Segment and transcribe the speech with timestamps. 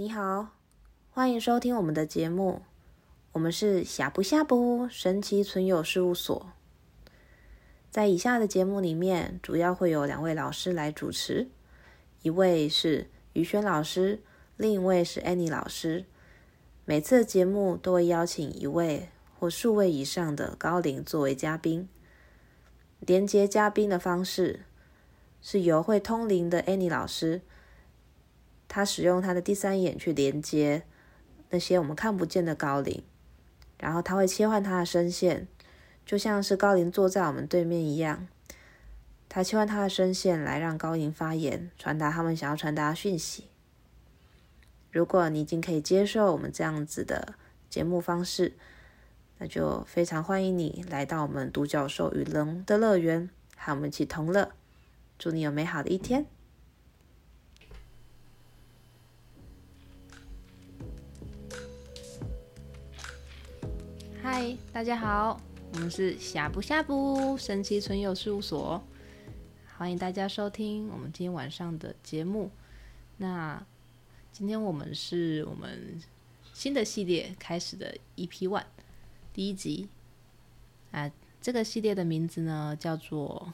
[0.00, 0.50] 你好，
[1.10, 2.62] 欢迎收听我们的节目。
[3.32, 6.52] 我们是呷哺呷哺神奇存有事务所。
[7.90, 11.48] 在以下的节目里面，主要会有两位老师来主持，
[12.22, 14.22] 一位是于轩老师，
[14.56, 16.04] 另一位是 Annie 老师。
[16.84, 21.88] 每次节目都会邀请一位或数位以上的高龄作为嘉宾。
[23.00, 24.60] 连接嘉宾的方式
[25.42, 27.40] 是由会通灵的 Annie 老师。
[28.68, 30.84] 他使用他的第三眼去连接
[31.50, 33.02] 那些我们看不见的高灵，
[33.78, 35.48] 然后他会切换他的声线，
[36.04, 38.28] 就像是高灵坐在我们对面一样。
[39.30, 43.46] 他切换他的声线来让高灵发言，传达他们想要传达的讯息。
[44.90, 47.34] 如果你已经可以接受我们这样子的
[47.68, 48.54] 节目方式，
[49.38, 54.50] 那就非常欢迎你来到我们独角兽与龙的乐园，和我们一起同乐。
[55.18, 56.26] 祝你有美好的一天。
[64.78, 65.40] 大家好，
[65.72, 68.80] 我们是呷哺呷哺神奇存有事务所，
[69.76, 72.48] 欢迎大家收听我们今天晚上的节目。
[73.16, 73.60] 那
[74.30, 76.00] 今天我们是我们
[76.54, 78.66] 新的系列开始的 EP One
[79.34, 79.88] 第一集
[80.92, 81.10] 啊，
[81.42, 83.52] 这个系列的名字呢叫做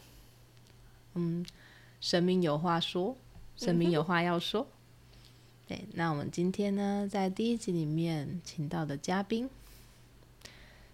[1.14, 1.42] 嗯，
[2.02, 3.16] 神明有话说，
[3.56, 4.66] 神明有话要说。
[5.66, 9.48] 对，那我们今天呢在第一集里面请到的嘉宾。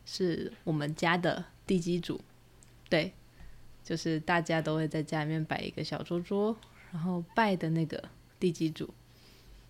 [0.04, 2.20] 是我们家的地基主，
[2.88, 3.12] 对，
[3.84, 6.56] 就是大家都会在家里面摆一个小桌桌，
[6.92, 8.92] 然后拜的那个地基主。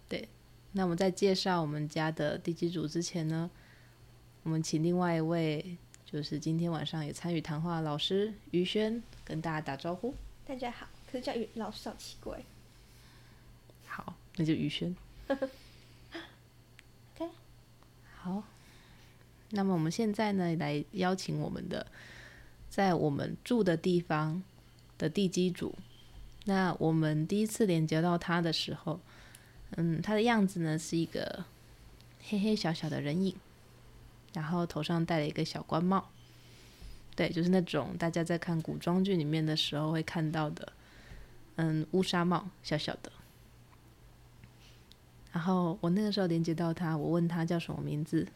[0.09, 0.29] 对，
[0.73, 3.51] 那我们在介绍我们家的地基主之前呢，
[4.43, 10.15] 我们请另外一位，就是今天晚上也参与谈话的老师于轩跟大家打招呼。
[10.47, 12.43] 大家好，可是叫于老师好奇怪。
[13.87, 14.97] 好，那就于轩。
[17.15, 17.29] OK，
[18.17, 18.43] 好。
[19.51, 21.87] 那么我们现在呢，来邀请我们的
[22.69, 24.43] 在我们住的地方
[24.97, 25.75] 的地基主。
[26.45, 29.01] 那我们第一次连接到他的时候，
[29.77, 31.45] 嗯，他的样子呢是一个
[32.29, 33.35] 黑黑小小的人影，
[34.33, 36.09] 然后头上戴了一个小官帽，
[37.15, 40.73] 对，就是那种大家在看古装剧里面的时候会看到的，
[41.57, 43.13] 嗯，乌纱帽，小小的。
[45.33, 48.27] 然后我那个时候连接到他，我问他叫什么名字。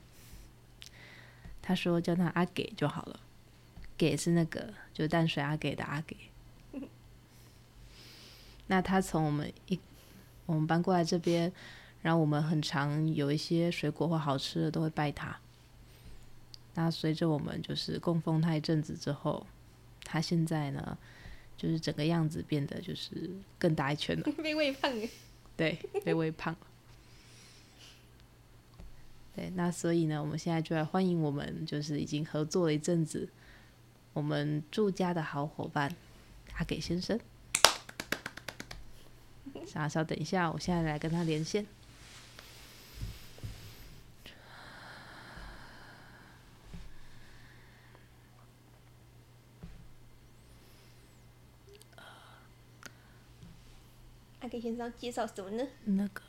[1.66, 3.18] 他说叫他阿给就好了，
[3.96, 6.14] 给是那个就是淡水阿给的阿给。
[8.66, 9.80] 那他从我们一
[10.44, 11.50] 我们搬过来这边，
[12.02, 15.34] 然后我们很常有一些水果或好吃的都会拜他。
[16.74, 19.46] 那随着我们就是供奉他一阵子之后，
[20.04, 20.98] 他现在呢
[21.56, 25.08] 就是整个样子变得就是更大一圈了， 被喂胖了。
[25.56, 26.66] 对，被喂胖了。
[29.34, 33.28] 对，那所以呢，我们现在就来欢迎我们，就是已经合作了一阵子，
[34.12, 35.92] 我们住家的好伙伴
[36.54, 37.18] 阿给先生。
[39.66, 41.66] 稍稍等一下，我现在来跟他连线。
[54.40, 55.66] 阿给先生介绍什么呢？
[55.84, 56.22] 那个，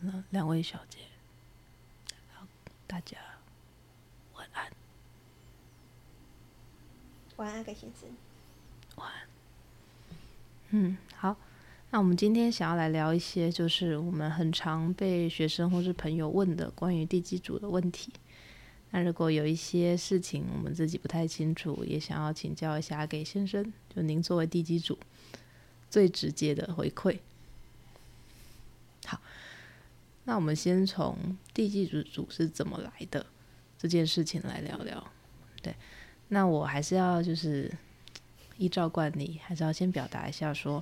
[0.00, 1.09] 那两位小姐。
[2.90, 3.16] 大家
[4.34, 4.68] 晚安，
[7.36, 8.10] 晚安，阿给先生。
[8.96, 9.28] 晚安。
[10.70, 11.36] 嗯，好。
[11.92, 18.12] 那我们今天想要来聊一些，就是我们很常被学生或是朋友问的关于地基组的问题。
[18.90, 24.98] 那如果有一些事情我们自己不太清楚，也想要请教一下给先生，就您作为地基组
[25.88, 27.20] 最直接的回馈。
[29.06, 29.20] 好。
[30.30, 33.26] 那我们先从地基主是怎么来的
[33.76, 35.04] 这件事情来聊聊。
[35.60, 35.74] 对，
[36.28, 37.68] 那我还是要就是
[38.56, 40.80] 依照惯例，还是要先表达一下说，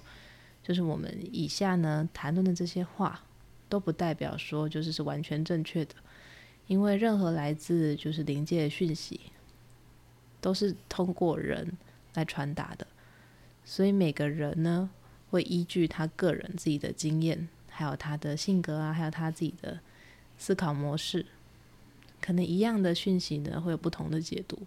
[0.63, 3.25] 就是我们以下呢谈论的这些话，
[3.71, 5.95] 都不代表说就是是完全正确的，
[6.67, 9.19] 因为任何来自就是灵界的讯息，
[10.43, 11.73] 都是通过人
[12.13, 12.87] 来传达的，
[13.65, 14.91] 所以每个人呢
[15.31, 17.49] 会依据他个人自己的经验。
[17.79, 19.79] 还有他的性格啊，还有他自己的
[20.37, 21.25] 思考模式，
[22.21, 24.59] 可能一样的讯息呢，会有不同的解读。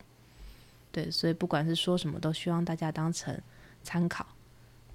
[0.94, 3.38] 对，所以不管是说什么，都希望大家当成
[3.84, 4.26] 参考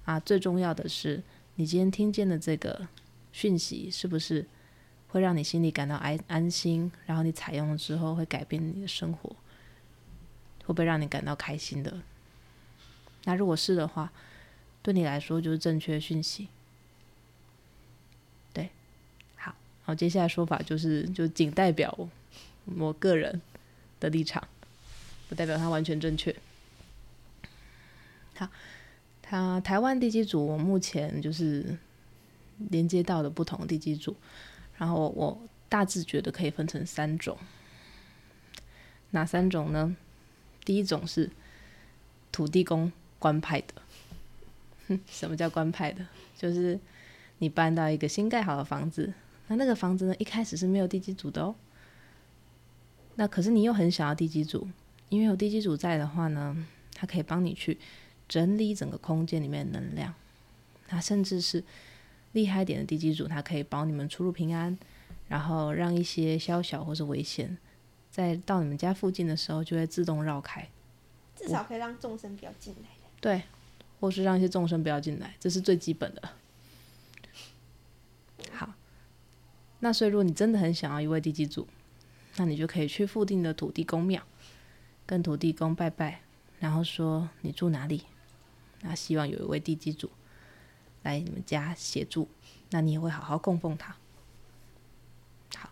[0.03, 0.19] 啊。
[0.19, 1.21] 最重要的是，
[1.57, 2.87] 你今天听见的这个
[3.31, 4.47] 讯息，是不是
[5.09, 6.91] 会让你心里感到安安心？
[7.05, 9.29] 然后你采用了之后，会改变你的生活，
[10.65, 12.01] 会不会让你感到开心的？
[13.25, 14.11] 那如果是的话，
[14.81, 16.47] 对你来说就是正确讯息。
[19.87, 21.97] 好，接下来说法就是，就仅代表
[22.75, 23.41] 我个人
[24.01, 24.45] 的立场，
[25.29, 26.35] 不代表它完全正确。
[28.35, 28.49] 好，
[29.21, 31.77] 他台湾地基组，我目前就是
[32.69, 34.13] 连接到的不同地基组，
[34.77, 37.37] 然后我大致觉得可以分成三种，
[39.11, 39.95] 哪三种呢？
[40.65, 41.31] 第一种是
[42.33, 43.73] 土地公官派的。
[44.89, 46.05] 哼， 什么叫官派的？
[46.37, 46.77] 就是
[47.37, 49.13] 你搬到一个新盖好的房子，
[49.47, 51.55] 那那个房子呢，一开始是没有地基组的哦。
[53.15, 54.67] 那可是你又很想要地基组，
[55.09, 56.55] 因为有地基组在的话呢，
[56.93, 57.77] 它可以帮你去。
[58.29, 60.13] 整理整个空间里面的能量，
[60.89, 61.63] 那甚至是
[62.33, 64.77] 厉害一点的地基组，它可以保你们出入平安，
[65.29, 67.57] 然后让一些宵小或是危险，
[68.11, 70.67] 在到你们家附近的时候就会自动绕开，
[71.37, 72.89] 至少可以让众生不要进来。
[73.21, 73.43] 对，
[74.01, 76.29] 或是让一些众生不要进来，这是最基本的。
[78.51, 78.73] 好，
[79.79, 81.67] 那所以如果你真的很想要一位地基主，
[82.37, 84.21] 那你就可以去附近的土地公庙，
[85.05, 86.21] 跟土地公拜拜，
[86.59, 88.03] 然后说你住哪里。
[88.81, 90.09] 那希望有一位地基主
[91.01, 92.27] 来你们家协助，
[92.69, 93.95] 那你也会好好供奉他。
[95.55, 95.71] 好，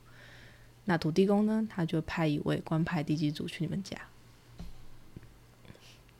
[0.85, 3.95] 那土地公呢，他就派一位官派地基主去你们家，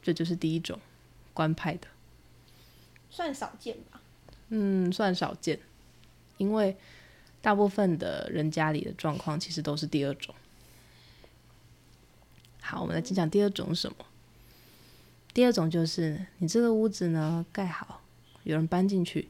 [0.03, 0.79] 这就是第一种
[1.33, 1.87] 官派的，
[3.09, 3.99] 算少见吧？
[4.49, 5.59] 嗯，算少见，
[6.37, 6.77] 因为
[7.45, 10.33] 大部分的人家里的状况其实都是第二种。
[12.59, 13.97] 好，我们来讲讲第二种什么？
[15.31, 18.01] 第二种就是你这个屋子呢，盖好，
[18.45, 19.29] 有人搬进去，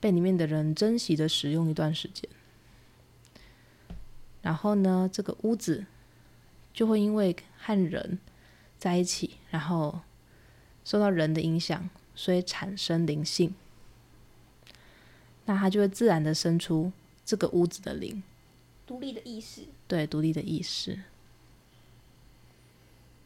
[0.00, 2.28] 被里面的人珍惜的使用一段时间，
[4.42, 5.86] 然后呢，这个屋子
[6.74, 8.18] 就会因为和人
[8.76, 10.00] 在一起，然后
[10.84, 13.54] 受到人的影响，所以产生灵性，
[15.44, 16.90] 那它就会自然的生出
[17.28, 18.22] 这个屋子的灵，
[18.86, 20.98] 独立的意识，对，独立的意识。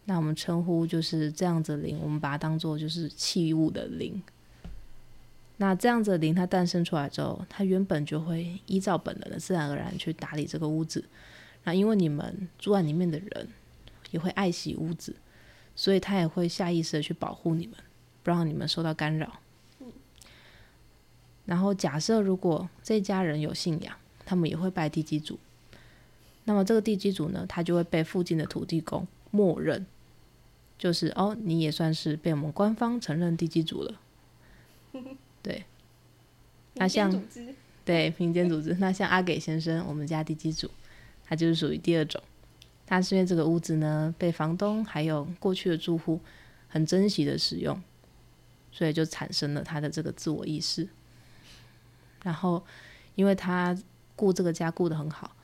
[0.06, 4.20] 那我们称呼就是这样子的灵，我们把它当做就是器物的灵。
[5.58, 11.04] 那这样子的灵，它诞生出来之后，它原本就会依照本能的自然而然去打理这个屋子。
[11.62, 13.48] 那因为你们住在里面的人
[14.10, 15.14] 也会爱惜屋子，
[15.76, 17.76] 所以他也会下意识的去保护你们，
[18.24, 19.38] 不让你们受到干扰。
[21.44, 25.38] 然后假设如果这家人有信仰，他们也会拜地基主。
[26.44, 29.84] 那么这个地基主呢，他就会被附近的土地公默认。
[30.78, 34.00] 就是哦，你也算是被我们官方承认地基主了，
[35.40, 35.64] 对。
[36.74, 37.22] 那像
[37.84, 40.68] 对民间组织，那像阿给先生，我们家地基主，
[41.24, 42.20] 他就是属于第二种。
[42.84, 46.18] 他是因为这个屋子呢，被房东还有过去的住户
[46.68, 47.80] 很珍惜的使用，
[48.72, 50.88] 所以就产生了他的这个自我意识。
[52.22, 52.64] 然后，
[53.14, 53.76] 因为他
[54.16, 55.34] 顾这个家顾得很好，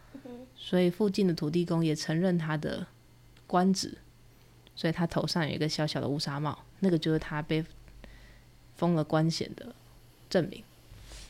[0.56, 2.86] 所以附近的土地公也承认他的
[3.46, 3.98] 官职。
[4.76, 7.64] 所以他头上有一个小小的乌纱帽，那个就是他被
[8.76, 9.74] 封了官衔的
[10.30, 10.62] 证明。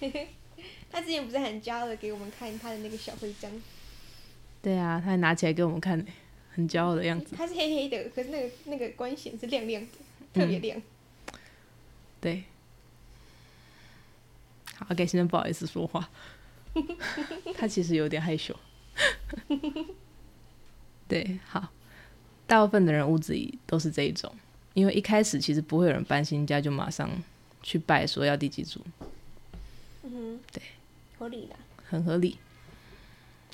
[0.92, 3.50] 他之前不是很骄傲的给我们看他的那个小徽章？
[4.60, 6.04] 对啊，他还拿起来给我们看，
[6.52, 7.34] 很骄傲的样子。
[7.36, 9.88] 他是黑黑的，可是那个那个官衔是亮亮的，
[10.34, 10.76] 特别亮。
[10.76, 11.38] 嗯。
[12.20, 12.44] 对。
[14.88, 16.08] 好，给先生不好意思说话。
[17.54, 18.56] 他其实有点害羞。
[21.06, 21.68] 对，好。
[22.46, 24.34] 大部分的人屋子里都是这一种，
[24.72, 27.10] 因为一开始其实不会有人搬新家就马上
[27.62, 28.80] 去拜说要第几组。
[30.02, 30.62] 嗯哼，对，
[31.18, 31.54] 合理的，
[31.84, 32.38] 很合理。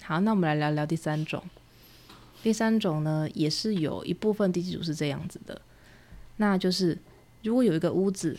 [0.04, 1.42] 好，那我们来聊聊第三种。
[2.44, 5.60] 第三种呢，也是有一部分地基组是这样子的，
[6.36, 6.96] 那就是
[7.42, 8.38] 如果有一个屋子，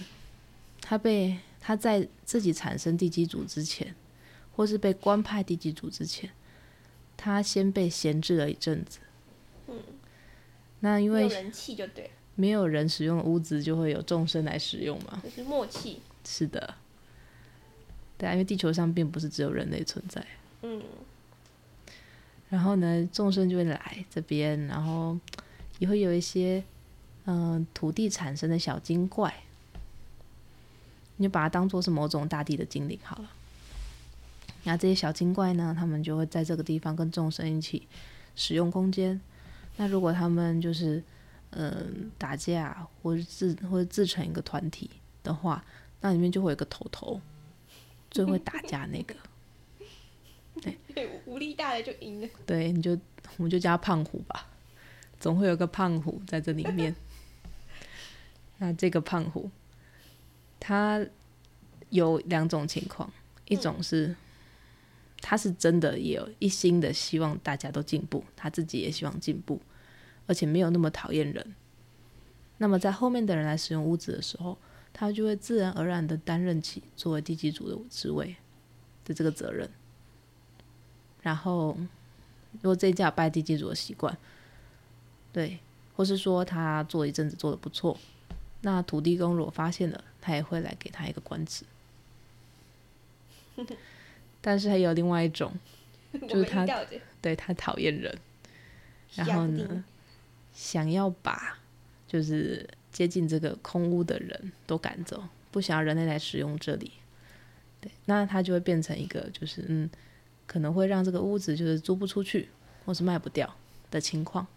[0.80, 1.38] 它被
[1.68, 3.96] 他在自己产生地基组之前，
[4.56, 6.30] 或是被官派地基组之前，
[7.18, 9.00] 他先被闲置了一阵子。
[9.68, 9.82] 嗯。
[10.82, 16.04] 那因为没有人气就对，没有人使用的屋子就会有众生来使用嘛，就是默契。
[16.24, 16.76] 是的，
[18.16, 20.24] 对啊，因为地球上并不是只有人类存在。
[20.62, 20.84] 嗯。
[22.48, 25.18] 然后呢，众生就会来这边，然后
[25.80, 26.64] 也会有一些
[27.24, 29.34] 嗯、呃、土地产生的小精怪，
[31.18, 33.32] 你就把它当做是某种大地的精灵好了。
[34.64, 37.88] 那这些小精怪呢，他们就会在这个地方跟众生一起
[38.36, 39.20] 使用空间。
[39.78, 41.04] 那如果他们就是，
[41.52, 41.86] 嗯、呃，
[42.18, 44.90] 打架或者自或者自成一个团体
[45.22, 45.64] 的话，
[46.02, 47.22] 那里面就会有一个头头，
[48.10, 49.16] 最会打架那个。
[50.62, 52.28] 对，对，武力大的就赢了。
[52.46, 52.92] 对，你就
[53.38, 54.48] 我们就叫他胖虎吧，
[55.20, 56.96] 总会有个胖虎在这里面。
[58.58, 59.52] 那这个胖虎，
[60.68, 61.00] 他
[61.92, 63.08] 有两种情况，
[63.48, 64.16] 一种是
[65.22, 69.62] 他是真的也有一心的希望大家都进步，他自己也希望进步，
[70.26, 71.54] 而且没有那么讨厌人。
[72.58, 74.58] 那么在后面的人来使用屋子的时候，
[74.92, 78.36] 他就会自然而然的担任起作为地基主的职位
[79.04, 79.70] 的这个责任。
[81.22, 81.78] 然后，
[82.54, 84.18] 如果这一家拜地基主的习惯，
[85.32, 85.60] 对，
[85.96, 88.00] 或是说他做一阵子做的不错，
[88.62, 91.64] 那土地公如果发现了，他也会来给他一个官职。
[94.42, 95.54] 但是还有另外一种，
[96.28, 96.66] 就是他
[97.22, 98.18] 对他讨厌人，
[99.14, 99.84] 然后呢，
[100.54, 101.60] 想要把
[102.08, 106.92] 就是接近这个空屋的人都赶走，不想要人类来使用这里。
[107.80, 109.88] 对，那他就会变成一个就是嗯，
[110.48, 112.50] 可能会让这个屋子就是租不出去
[112.84, 113.56] 或是卖不掉
[113.92, 114.48] 的情况。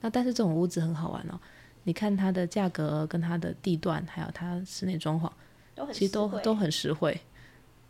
[0.00, 1.40] 那但是这种屋子很好玩哦，
[1.84, 7.20] 你看它的价格跟它的地段，还有它室内装潢，其实都都很实惠。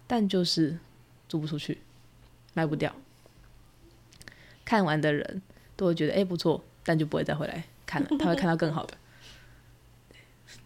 [0.06, 0.78] 但就是
[1.28, 1.78] 租不出去，
[2.52, 2.94] 卖不掉。
[4.64, 5.40] 看完的人
[5.76, 8.08] 都会觉得哎、欸、不错，但就不会再回来看了。
[8.18, 8.94] 他会看到更好的。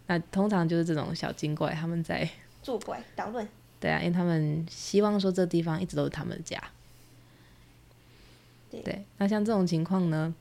[0.07, 2.29] 那通常就是这种小精怪，他们在
[2.61, 3.47] 作怪捣乱。
[3.79, 6.61] 对啊，因为他们希望说这地方一直都是他们的家。
[8.69, 10.35] 对，对，那像这种情况呢，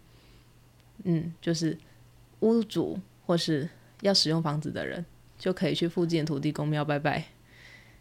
[1.05, 1.79] 嗯，就是
[2.41, 3.69] 屋主或是
[4.01, 5.05] 要使用房子的人，
[5.39, 7.27] 就可以去附近的土地公庙拜拜。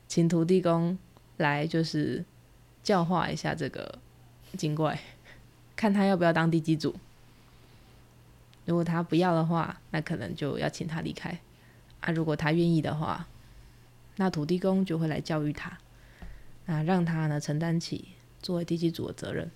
[0.07, 0.97] 请土地公
[1.37, 2.23] 来，就是
[2.81, 3.99] 教化一下这个
[4.57, 4.99] 精怪，
[5.75, 6.95] 看他要不要当地基主。
[8.65, 11.39] 如果他不要的话，那可能就要请他离开。
[11.99, 13.27] 啊，如果他愿意的话，
[14.17, 15.77] 那土地公就会来教育他，
[16.65, 18.09] 啊，让他呢承担起
[18.41, 19.49] 作为地基主的责任。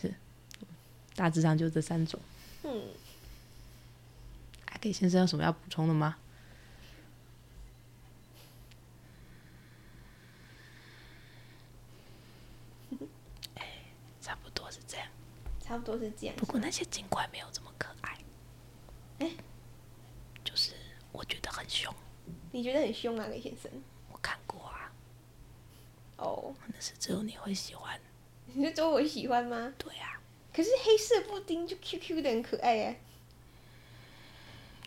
[0.00, 0.14] 是，
[1.14, 2.18] 大致上就这三种。
[2.68, 2.82] 嗯，
[4.66, 6.16] 阿给先生有什么要补充的吗？
[14.20, 15.06] 差不多是这样。
[15.60, 16.34] 差不多是这样。
[16.36, 18.18] 不过那些警官没有这么可爱。
[19.20, 19.36] 哎、欸，
[20.42, 20.72] 就是
[21.12, 21.94] 我觉得很凶。
[22.50, 23.70] 你觉得很凶啊，给先生？
[24.10, 24.90] 我看过啊。
[26.16, 26.56] 哦、oh.。
[26.66, 28.00] 那是只有你会喜欢。
[28.46, 29.72] 你是只有我喜欢吗？
[29.78, 30.15] 对啊。
[30.56, 32.98] 可是黑色布丁就 Q Q 的很可爱耶。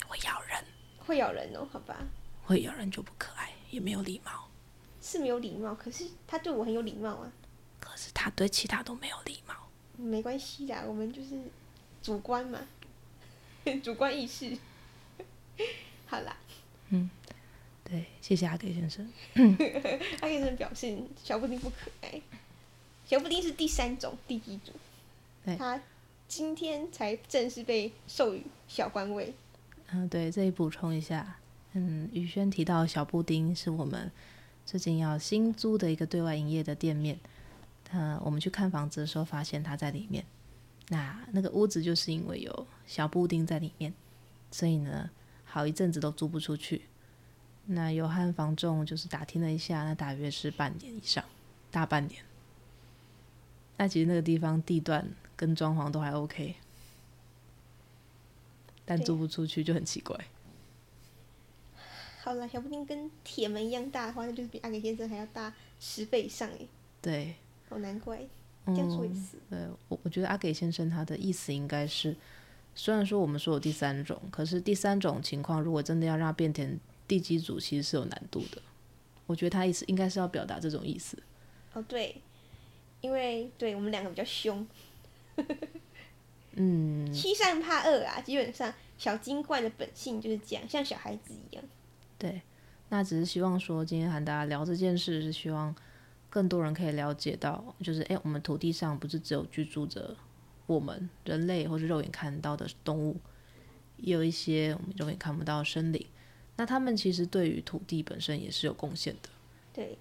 [0.07, 0.63] 会咬人。
[0.97, 1.95] 会咬人哦，好吧。
[2.43, 4.49] 会咬人就不可爱，也没有礼貌。
[4.99, 7.31] 是没有礼貌，可是他对我很有礼貌啊。
[7.79, 9.53] 可是他对其他都没有礼貌。
[9.95, 11.39] 没关系啦，我们就是
[12.01, 12.59] 主观嘛，
[13.83, 14.57] 主观意识。
[16.07, 16.35] 好啦，
[16.89, 17.07] 嗯，
[17.83, 19.07] 对，谢谢阿给先生。
[20.21, 22.19] 阿给先生表现小布丁不可爱，
[23.05, 24.71] 小布丁是第三种地基主，
[25.57, 25.81] 他
[26.27, 29.33] 今天才正式被授予小官位。
[29.91, 31.37] 嗯，对，这里补充一下，
[31.73, 34.11] 嗯，宇轩提到小布丁是我们
[34.65, 37.19] 最近要新租的一个对外营业的店面。
[37.91, 40.23] 嗯，我们去看房子的时候，发现他在里面。
[40.89, 43.93] 那那个屋子就是因为有小布丁在里面，
[44.51, 45.09] 所以呢，
[45.45, 46.83] 好一阵子都租不出去。
[47.65, 51.23] 那有和房仲就是打听了一下，那大约是半年以上，
[51.69, 52.23] 大半年。
[53.77, 55.07] 那其实那个地方地段
[55.39, 56.55] 跟装潢都还 OK，
[58.83, 60.19] 但租不出去就很奇怪。
[62.21, 66.67] 好了，小布丁跟铁门一样大的话，那就是比阿给先生还要大十倍以上诶。
[67.01, 67.35] 对。
[67.69, 68.19] 好难怪，
[68.65, 69.37] 这样说意思。
[69.51, 72.15] 嗯、对，我我觉得阿给先生他的意思应该是，
[72.73, 78.61] 虽然说我们说有第三种，可是第三种情况如果真的要让他变成地基组，其实是有难度的。
[79.27, 81.15] 我觉得他意思应该是要表达这种意思。
[81.73, 82.19] 哦，对，
[83.01, 84.67] 因为对我们两个比较凶，
[86.55, 91.63] 嗯，欺善怕恶啊，基本上小精怪的本性就是这样，像小孩子一样。
[92.17, 92.41] 对，
[92.89, 95.75] 那只是希望说今天和大家聊这件事，是希望。
[96.31, 100.15] 更多人可以了解到，就是诶，我们土地上不是只有居住着
[100.67, 103.17] 我们人类或是肉眼看到的动物，
[103.97, 106.05] 也有一些我们肉眼看不到的生灵。
[106.55, 109.29] 那他们其实对于土地本身也是有贡献的。
[109.73, 109.97] 对，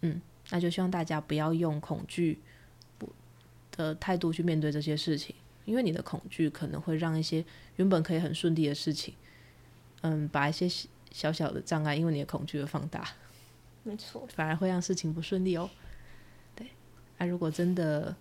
[0.00, 2.40] 嗯，那就希望大家不要用恐惧不
[3.78, 7.42] 的态度去面对这些事情，因为你的恐惧可能会让一些
[7.76, 9.14] 原本可以很顺利的事情，
[10.02, 10.68] 嗯，把一些
[11.12, 13.08] 小小的障碍，因为你的恐惧而放大。
[13.84, 15.70] 没错，反而会让事情不顺利哦。
[16.56, 16.66] 对，
[17.16, 18.14] 那、啊、如果真的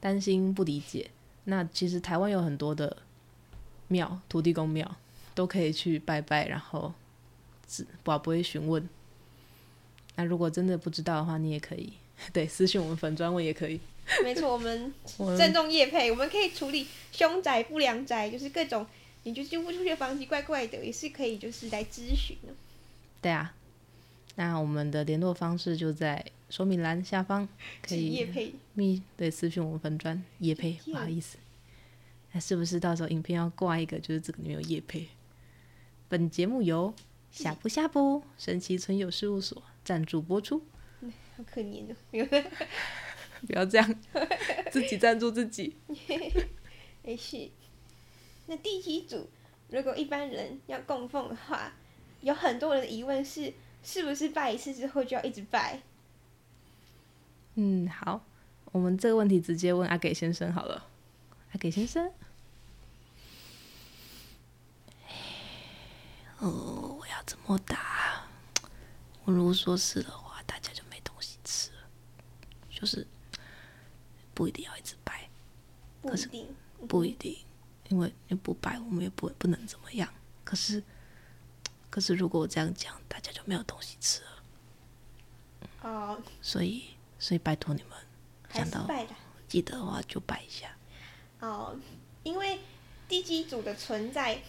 [0.00, 1.10] 担心不理解，
[1.44, 2.96] 那其实台湾有很多的
[3.88, 4.96] 庙，土地公庙
[5.34, 6.94] 都可以去拜拜，然后
[7.66, 8.88] 只不不会询问。
[10.14, 11.92] 那如果真的不知道的话，你也可以
[12.32, 13.80] 对私信我们粉专问也可以。
[14.22, 14.92] 没错，我们
[15.36, 18.86] 郑重叶配，我们可以处理凶宅、不良宅，就是各种
[19.22, 22.52] 你就租不出去的房子怪怪的，也是可以就是来咨询的。
[23.22, 23.54] 对啊。
[24.36, 27.48] 那我们的联络方式就在说明栏下方
[27.80, 31.38] 可以业配密对私讯我们粉专业配，不好意思，
[32.32, 35.06] 那是不是到时候影片要挂一个，就是这个里面有叶配？
[36.08, 36.92] 本节目由
[37.30, 40.60] 下不下不神奇存有事务所赞助播出。
[41.36, 41.94] 好可怜哦！
[43.46, 44.00] 不要这样，
[44.70, 45.76] 自己赞助自己。
[47.02, 47.50] 没事。
[48.46, 49.28] 那地基主，
[49.68, 51.72] 如果一般人要供奉的话，
[52.20, 55.82] 有很多人的疑问是：是不是拜一次之后就要一直拜？
[57.54, 58.24] 嗯，好，
[58.72, 60.88] 我们这个问题直接问阿给先生好了。
[61.52, 62.10] 阿给先生，
[66.38, 68.26] 哦，我要怎么答？
[69.24, 71.76] 我如果说是的话，大家就没东西吃了。
[72.70, 73.06] 就是
[74.34, 75.28] 不一定要一直拜，
[76.02, 76.28] 可是
[76.88, 77.38] 不一定，
[77.88, 80.12] 因为你不拜，我们也不不能怎么样。
[80.44, 80.82] 可是，
[81.88, 84.28] 可是如果我这样讲，大家就没有东西吃了。
[85.82, 86.84] 哦，所以。
[87.16, 87.92] 所以拜托你们，
[88.52, 88.86] 想到
[89.48, 90.76] 记得的话就拜一下。
[91.40, 91.74] 哦，
[92.22, 92.58] 因为
[93.08, 94.42] 地基主的存在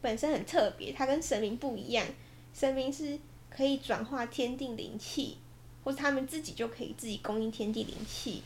[0.00, 2.06] 本身很特别，它跟神明不一样。
[2.54, 3.18] 神明是
[3.50, 5.38] 可以转化天地灵气，
[5.84, 8.42] 或者他们自己就可以自己供应天地灵气，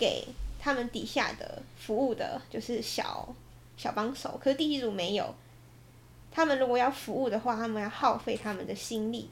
[0.00, 0.26] 给
[0.58, 3.32] 他们底下的服务的，就是小
[3.76, 4.40] 小帮手。
[4.42, 5.34] 可是地基组没有，
[6.32, 9.28] 他们如果要服务的话，他们要耗费他们的心力。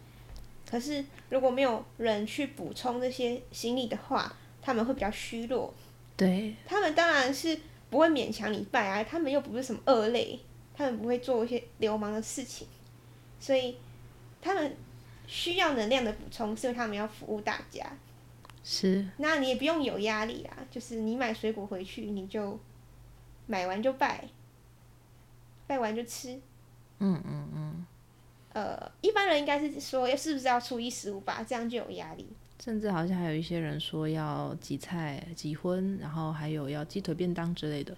[0.71, 5.73] 可是如果没有人去补充这些心力的话，他们会比较虚弱。
[6.15, 7.59] 对，他们当然是
[7.89, 10.39] 不会勉强你拜啊，他们又不是什么恶类，
[10.77, 12.67] 他们不会做一些流氓的事情，
[13.41, 13.79] 所以
[14.43, 14.77] 他们
[15.27, 17.91] 需要能量的补充，是因为他们要服务大家。
[18.71, 22.61] 是，那你也不用有压力啊，就是你买水果回去，你就
[23.47, 24.29] 买完就拜，
[25.67, 26.39] 拜完就吃。
[26.99, 27.87] 嗯嗯嗯。
[28.53, 31.43] 呃，一般人应该是说，是不是要初一十五吧？
[31.49, 32.29] 这样就有压力。
[32.63, 37.97] 甚至好像还有一些人说要祭菜、祭荤，然后还有要鸡腿便当之类的。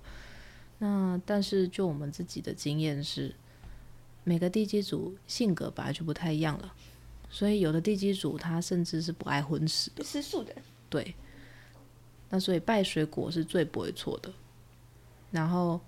[0.78, 3.34] 那但是就我们自己的经验是，
[4.22, 6.72] 每个地基组性格本来就不太一样了，
[7.30, 10.54] 所以有的地基主他甚至是不爱荤食的，吃素的。
[10.88, 11.14] 对。
[12.28, 14.32] 那所以拜水果是最不会错的。
[15.30, 15.80] 然后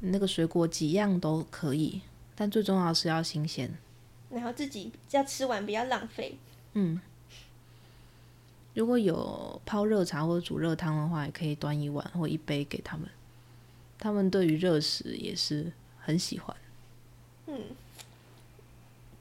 [0.00, 2.00] 那个水果几样都可以，
[2.34, 3.76] 但最重要是要新鲜。
[4.30, 6.36] 然后自己要吃完，不要浪费。
[6.74, 7.00] 嗯，
[8.74, 13.08] 如果有泡热茶或者煮热汤的话，也可以端一碗或一杯给他们。
[13.98, 16.54] 他们对于热食也是很喜欢。
[17.46, 17.58] 嗯，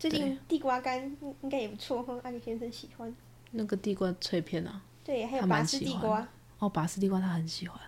[0.09, 3.13] 最近地瓜干应该也不错，和阿里先生喜欢。
[3.51, 6.27] 那个地瓜脆片啊，对，还有拔丝地瓜。
[6.59, 7.79] 哦，拔丝地瓜他很喜欢。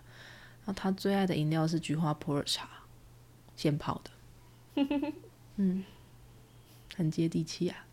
[0.65, 2.69] 然后他最爱的饮料是菊花普洱茶，
[3.55, 4.83] 现泡的。
[5.57, 5.83] 嗯。
[6.95, 7.85] 很接地气啊，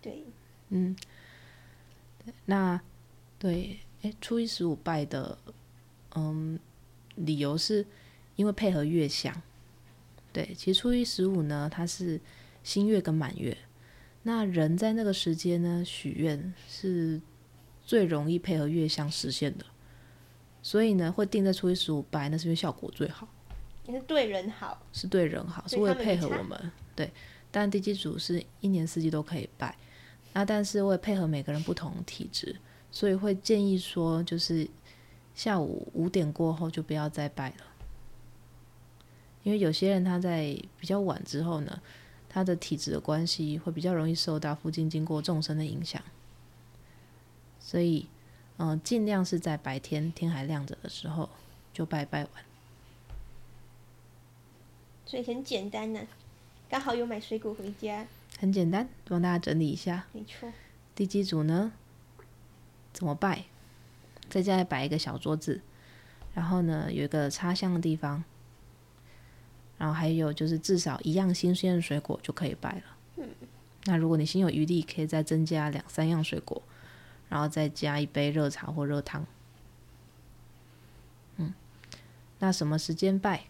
[0.00, 0.24] 对，
[0.70, 0.96] 嗯，
[2.46, 2.80] 那
[3.38, 5.36] 对，哎，初一十五拜的，
[6.14, 6.58] 嗯，
[7.16, 7.84] 理由是
[8.36, 9.42] 因为配合月相，
[10.32, 12.18] 对，其实初一十五呢，它是
[12.66, 13.56] 新月跟满月，
[14.24, 17.20] 那人在那个时间呢许愿是
[17.84, 19.64] 最容易配合月相实现的，
[20.64, 23.28] 所以呢会定在初一十五拜，那是因为效果最好，
[23.86, 27.08] 也是对人好，是对人好，是为了配合我们，对。
[27.52, 29.76] 但地基组是一年四季都可以拜，
[30.32, 32.56] 那但是会配合每个人不同体质，
[32.90, 34.68] 所以会建议说，就是
[35.36, 37.64] 下午五点过后就不要再拜了，
[39.44, 41.80] 因为有些人他在比较晚之后呢，
[42.36, 46.02] 他的体质的关系会比较容易受到附近经过众生的影响，
[47.58, 48.06] 所以
[48.58, 51.30] 嗯、呃，尽量是在白天天还亮着的时候
[51.72, 52.30] 就拜拜完，
[55.06, 56.06] 所以很简单呢、啊。
[56.68, 58.06] 刚好有买水果回家，
[58.38, 60.04] 很简单，帮大家整理一下。
[60.12, 60.52] 没错，
[60.94, 61.72] 地基组呢，
[62.92, 63.44] 怎么拜？
[64.28, 65.62] 在家里摆一个小桌子，
[66.34, 68.22] 然后呢，有一个插香的地方，
[69.78, 72.82] 然后还有就是至少一样新鲜的水果就可以拜了。
[73.16, 73.28] 嗯，
[73.84, 76.62] 那如果你心有余力，可以再增加两三样水果，
[77.28, 79.26] 然后再加一杯热茶或热汤。
[81.36, 81.52] 嗯，
[82.38, 83.44] 那什么时间拜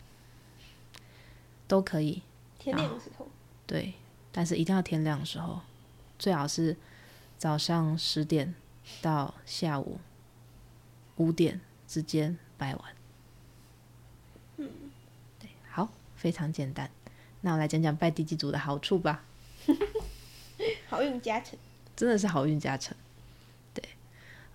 [1.68, 2.22] 都可以。
[2.58, 3.28] 天亮的时候，
[3.64, 3.94] 对，
[4.32, 5.60] 但是一定要天亮的时候，
[6.18, 6.76] 最好是
[7.38, 8.52] 早上十点
[9.00, 10.00] 到下午
[11.14, 12.84] 五点之间拜完。
[14.56, 14.68] 嗯，
[15.38, 16.90] 对，好，非常简单。
[17.42, 19.24] 那我来讲讲拜地基主的好处吧。
[20.88, 21.58] 好运加成，
[21.94, 22.96] 真的是好运加成。
[23.72, 23.84] 对，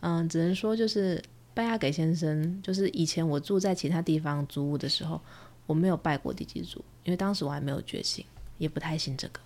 [0.02, 5.21] 嗯，只能说就是拜阿给先生，就是以前我住在其他地方租屋的时候。
[5.67, 8.26] 我没有拜过地基主，因为当时我还没有觉醒，
[8.58, 9.39] 也不太信这个。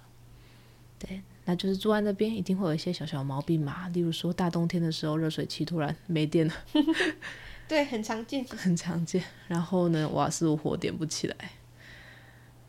[0.98, 6.54] 对，那就是住在那边一定会有一些小小毛病嘛，例如说大冬天的时候热水器突然没电了，
[7.68, 9.24] 对，很常见，很常见。
[9.48, 11.52] 然后呢，瓦斯炉火点不起来，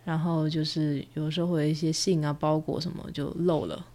[0.06, 3.86] 然后就是有时候会有一些信啊、包裹什么就漏了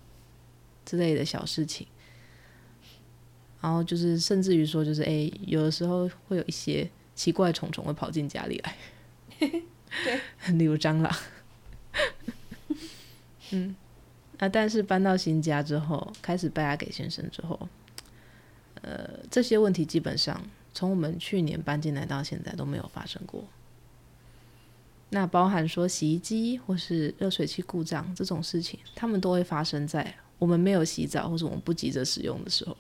[0.86, 1.88] 之类的小事情。
[3.60, 8.78] 然后就是甚至于说，就是哎，有的时候会有一些奇怪虫虫会跑进家里来，
[9.40, 10.22] 对，
[10.54, 11.12] 例如蟑螂，
[13.50, 13.76] 嗯。
[14.38, 14.50] 啊！
[14.50, 17.70] 但是搬到新家之后，开始拜阿给先生之后，
[18.82, 20.42] 呃，这些问题基本上
[20.74, 23.46] 从我们去年搬进来到现在都没有发生过。
[25.14, 32.76] 那包含说洗衣机或是热水器故障这种事情，他们都会发生在我们没有洗澡或者我们不急着使用的时候。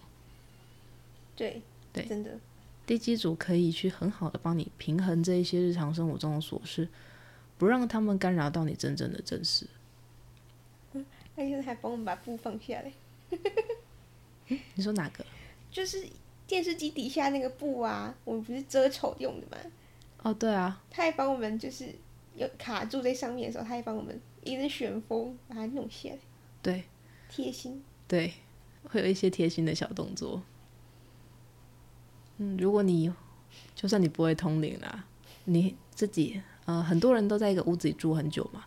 [1.35, 2.39] 对对，真的，
[2.85, 6.87] 地基组可以去很好的帮你平衡这一些日常生活中的琐事，
[7.57, 9.67] 不让他们干扰到你真正的正事。
[11.35, 12.93] 他现在还帮我们把布放下来。
[14.75, 15.25] 你说哪个？
[15.69, 16.05] 就是
[16.47, 19.57] 电视机底下那个布啊，我们不是遮丑用的吗？
[20.23, 20.81] 哦，对啊。
[20.89, 21.93] 他还帮我们，就是
[22.35, 26.17] 有卡住在上面的时候，他还帮我们一直旋风把它弄下来。
[26.61, 26.83] 对。
[27.29, 27.81] 贴心。
[28.07, 28.33] 对，
[28.83, 30.41] 会有一些贴心的小动作。
[32.37, 33.13] 嗯，如果你
[33.73, 35.05] 就算你不会通灵啦，
[35.45, 38.65] 你自己呃，很多人都在一个屋子里住很久嘛。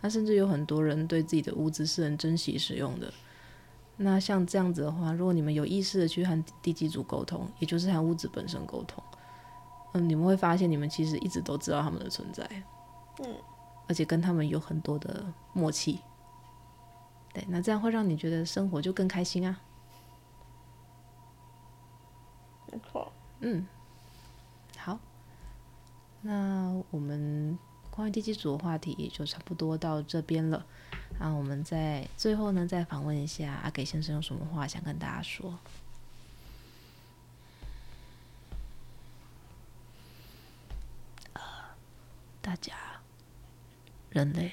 [0.00, 3.12] 那甚至有很多人对自己的屋子是很珍惜使用的。
[3.98, 9.02] 那像这样子的话，如果你们有意识的去和地基组沟通，也就是和屋子本身沟通，
[9.92, 12.48] 嗯，你们会发现你们其实一直都知道他们的存在，
[13.18, 13.36] 嗯，
[13.88, 16.00] 而且跟他们有很多的默契。
[17.32, 19.60] 对，那这样会让你觉得生活就更开心啊。
[22.72, 23.12] 没错。
[23.40, 23.66] 嗯，
[24.76, 24.98] 好，
[26.22, 27.58] 那我们。
[27.88, 30.66] 关于第七组的话题也就差不多到这边了，
[31.18, 35.58] 那我们在最后呢，再访问一下阿给先生有什么话想跟大家说？
[41.32, 41.40] 呃，
[42.42, 42.74] 大家，
[44.16, 44.50] 人类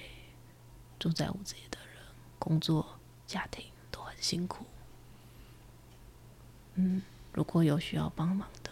[0.99, 2.03] 住在屋子里的人，
[2.37, 4.65] 工作、家庭都很辛苦。
[6.73, 8.69] 嗯，如果有需要帮忙的，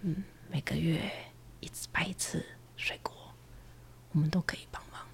[0.00, 1.08] 嗯，每个月
[1.60, 2.44] 一次拜一次。
[2.76, 3.12] 水果，
[4.10, 5.06] 我们都可以帮忙。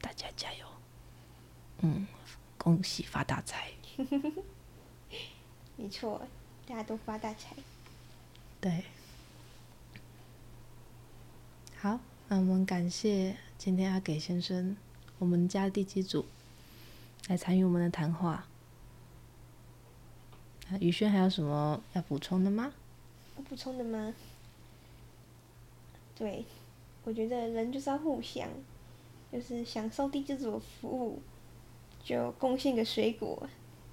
[0.00, 0.66] 大家加油！
[1.82, 2.04] 嗯，
[2.58, 3.70] 恭喜发大财！
[5.76, 6.26] 没错，
[6.66, 7.54] 大家都发大财。
[8.60, 8.84] 对，
[11.82, 14.76] 好，那我们感谢今天阿给先生，
[15.18, 16.26] 我们家第几组
[17.28, 18.46] 来参与我们的谈话。
[20.68, 22.74] 那宇轩还有什么要补充的吗？
[23.48, 24.12] 补充的吗？
[26.14, 26.44] 对，
[27.04, 28.46] 我觉得人就是要互相，
[29.32, 31.22] 就是享受地基主的服务，
[32.04, 33.48] 就贡献个水果。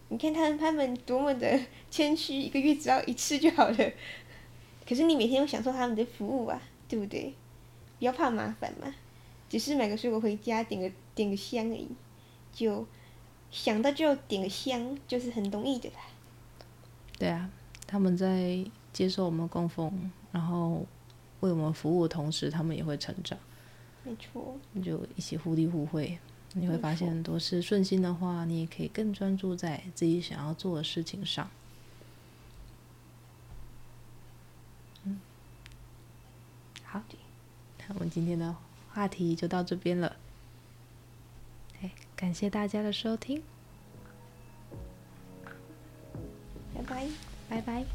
[0.09, 1.57] 你看他们，他们多么的
[1.89, 3.91] 谦虚，一个月只要一次就好了。
[4.85, 7.33] 可是你每天都享受他们的服务啊，对不对？
[7.99, 8.93] 不要怕麻烦嘛，
[9.49, 11.89] 只是买个水果回家，点个点个香而已，
[12.53, 12.85] 就
[13.51, 15.95] 想到就点个香，就是很容易的啦。
[17.17, 17.49] 对啊，
[17.85, 18.65] 他们在。
[18.93, 20.83] 接受我们供奉，然后
[21.41, 23.37] 为我们服务的同时，他们也会成长。
[24.03, 26.17] 没错，你就一起互利互惠，
[26.53, 31.47] 你会发现很多事顺心的话，你也可以更专注在自己想要做的事情上。
[35.03, 35.19] 嗯，
[36.85, 37.03] 好，
[37.76, 38.55] 那我们今天的
[38.91, 40.15] 话题就到这边了。
[41.81, 43.41] 哎，感谢大家的收听，
[46.73, 47.07] 拜拜，
[47.49, 47.85] 拜拜。